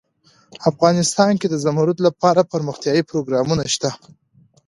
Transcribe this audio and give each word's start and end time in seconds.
افغانستان 0.69 1.31
کې 1.39 1.47
د 1.49 1.55
زمرد 1.65 1.97
لپاره 2.07 2.39
دپرمختیا 2.43 3.07
پروګرامونه 3.11 3.63
شته. 3.73 3.89